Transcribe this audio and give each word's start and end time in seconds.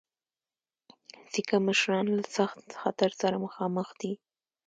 سیکه 1.31 1.57
مشران 1.67 2.05
له 2.17 2.23
سخت 2.37 2.61
خطر 2.81 3.09
سره 3.21 3.35
مخامخ 3.45 3.87
دي. 4.01 4.13